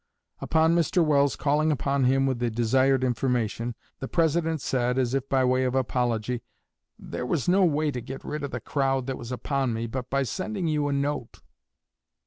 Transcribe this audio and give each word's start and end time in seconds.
Upon 0.39 0.73
Mr. 0.75 1.05
Welles 1.05 1.35
calling 1.35 1.71
upon 1.71 2.05
him 2.05 2.25
with 2.25 2.39
the 2.39 2.49
desired 2.49 3.03
information, 3.03 3.75
the 3.99 4.07
President 4.07 4.59
said, 4.59 4.97
as 4.97 5.13
if 5.13 5.29
by 5.29 5.45
way 5.45 5.63
of 5.63 5.75
apology, 5.75 6.41
"There 6.97 7.23
was 7.27 7.47
no 7.47 7.63
way 7.65 7.91
to 7.91 8.01
get 8.01 8.23
rid 8.25 8.43
of 8.43 8.49
the 8.49 8.59
crowd 8.61 9.05
that 9.05 9.17
was 9.19 9.31
upon 9.31 9.73
me 9.75 9.85
but 9.85 10.09
by 10.09 10.23
sending 10.23 10.67
you 10.67 10.87
a 10.87 10.91
note." 10.91 11.41